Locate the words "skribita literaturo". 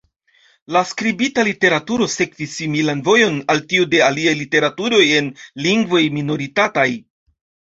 0.91-2.07